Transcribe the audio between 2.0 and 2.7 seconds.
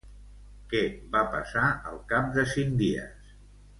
cap de